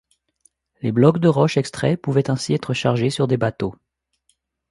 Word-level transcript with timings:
Les 0.81 0.91
blocs 0.91 1.19
de 1.19 1.27
roche 1.27 1.57
extraits 1.57 1.95
pouvaient 2.01 2.31
ainsi 2.31 2.55
être 2.55 2.73
chargés 2.73 3.11
sur 3.11 3.27
des 3.27 3.37
bateaux. 3.37 3.75